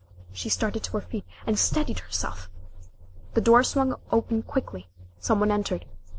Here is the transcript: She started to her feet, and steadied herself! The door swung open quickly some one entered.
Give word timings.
She 0.33 0.49
started 0.49 0.81
to 0.85 0.93
her 0.93 1.01
feet, 1.01 1.27
and 1.45 1.59
steadied 1.59 1.99
herself! 1.99 2.49
The 3.35 3.41
door 3.41 3.63
swung 3.63 3.93
open 4.11 4.41
quickly 4.41 4.89
some 5.19 5.39
one 5.39 5.51
entered. 5.51 5.85